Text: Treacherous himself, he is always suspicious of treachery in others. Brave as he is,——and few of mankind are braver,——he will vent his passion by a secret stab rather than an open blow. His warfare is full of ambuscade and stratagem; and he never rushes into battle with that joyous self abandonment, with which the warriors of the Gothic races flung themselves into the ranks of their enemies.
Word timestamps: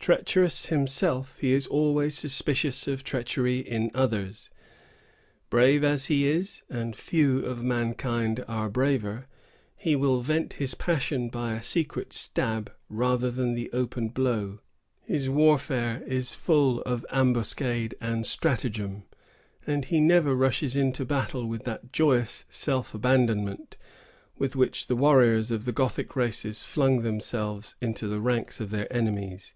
Treacherous 0.00 0.66
himself, 0.66 1.38
he 1.40 1.52
is 1.52 1.68
always 1.68 2.18
suspicious 2.18 2.88
of 2.88 3.04
treachery 3.04 3.60
in 3.60 3.92
others. 3.94 4.50
Brave 5.50 5.84
as 5.84 6.06
he 6.06 6.28
is,——and 6.28 6.96
few 6.96 7.44
of 7.46 7.62
mankind 7.62 8.44
are 8.48 8.68
braver,——he 8.68 9.94
will 9.94 10.20
vent 10.20 10.54
his 10.54 10.74
passion 10.74 11.28
by 11.28 11.54
a 11.54 11.62
secret 11.62 12.12
stab 12.12 12.72
rather 12.88 13.30
than 13.30 13.56
an 13.56 13.68
open 13.72 14.08
blow. 14.08 14.58
His 15.02 15.30
warfare 15.30 16.02
is 16.08 16.34
full 16.34 16.80
of 16.82 17.06
ambuscade 17.12 17.94
and 18.00 18.26
stratagem; 18.26 19.04
and 19.64 19.84
he 19.84 20.00
never 20.00 20.34
rushes 20.34 20.74
into 20.74 21.04
battle 21.04 21.46
with 21.46 21.62
that 21.66 21.92
joyous 21.92 22.46
self 22.48 22.94
abandonment, 22.94 23.76
with 24.36 24.56
which 24.56 24.88
the 24.88 24.96
warriors 24.96 25.52
of 25.52 25.66
the 25.66 25.72
Gothic 25.72 26.16
races 26.16 26.64
flung 26.64 27.02
themselves 27.02 27.76
into 27.80 28.08
the 28.08 28.18
ranks 28.20 28.58
of 28.60 28.70
their 28.70 28.92
enemies. 28.92 29.54